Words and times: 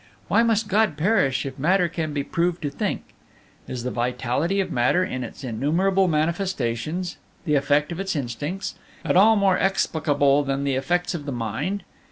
Why 0.29 0.41
must 0.41 0.67
God 0.67 0.97
perish 0.97 1.45
if 1.45 1.59
matter 1.59 1.87
can 1.87 2.11
be 2.11 2.23
proved 2.23 2.63
to 2.63 2.71
think? 2.71 3.03
Is 3.67 3.83
the 3.83 3.91
vitality 3.91 4.59
of 4.59 4.71
matter 4.71 5.03
in 5.03 5.23
its 5.23 5.43
innumerable 5.43 6.07
manifestations 6.07 7.17
the 7.45 7.53
effect 7.53 7.91
of 7.91 7.99
its 7.99 8.15
instincts 8.15 8.73
at 9.05 9.15
all 9.15 9.35
more 9.35 9.59
explicable 9.59 10.43
than 10.43 10.63
the 10.63 10.73
effects 10.73 11.13
of 11.13 11.27
the 11.27 11.31
mind? 11.31 11.83